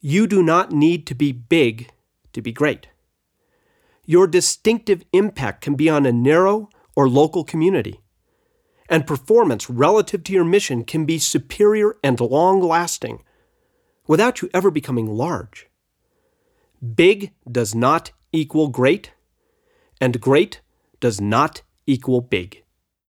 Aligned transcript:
You 0.00 0.28
do 0.28 0.42
not 0.42 0.70
need 0.70 1.06
to 1.08 1.14
be 1.14 1.32
big 1.32 1.90
to 2.32 2.40
be 2.40 2.52
great. 2.52 2.88
Your 4.04 4.28
distinctive 4.28 5.02
impact 5.12 5.60
can 5.60 5.74
be 5.74 5.90
on 5.90 6.06
a 6.06 6.12
narrow 6.12 6.68
or 6.94 7.08
local 7.08 7.42
community, 7.42 8.00
and 8.88 9.06
performance 9.06 9.68
relative 9.68 10.22
to 10.24 10.32
your 10.32 10.44
mission 10.44 10.84
can 10.84 11.04
be 11.04 11.18
superior 11.18 11.96
and 12.02 12.20
long 12.20 12.60
lasting 12.60 13.24
without 14.06 14.40
you 14.40 14.48
ever 14.54 14.70
becoming 14.70 15.06
large. 15.06 15.68
Big 16.94 17.32
does 17.50 17.74
not 17.74 18.12
equal 18.32 18.68
great, 18.68 19.12
and 20.00 20.20
great 20.20 20.60
does 21.00 21.20
not 21.20 21.62
equal 21.86 22.20
big. 22.20 22.62